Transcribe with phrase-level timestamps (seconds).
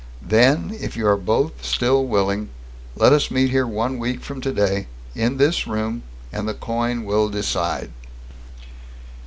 [0.23, 2.49] Then, if you are both still willing,
[2.95, 6.01] let us meet here one week from today, in this room
[6.33, 7.91] and the coin will decide!"